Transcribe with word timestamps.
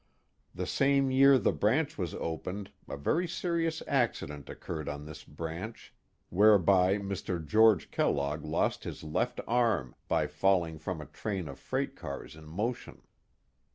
The 0.55 0.65
same 0.65 1.11
year 1.11 1.37
the 1.37 1.51
branch 1.51 1.95
was 1.95 2.15
opened 2.15 2.71
a 2.89 2.97
very 2.97 3.27
serious 3.27 3.83
acci 3.87 4.27
dent 4.29 4.49
occurred 4.49 4.89
on 4.89 5.05
this 5.05 5.23
branch, 5.23 5.93
whereby 6.29 6.97
Mr. 6.97 7.37
George 7.45 7.91
Kellogg 7.91 8.43
lost 8.43 8.83
his 8.83 9.03
left 9.03 9.41
arm 9.47 9.93
by 10.07 10.25
falling 10.25 10.79
from 10.79 11.01
a 11.01 11.05
train 11.05 11.47
of 11.47 11.59
freight 11.59 11.95
cars 11.95 12.35
in 12.35 12.45
motion. 12.47 13.03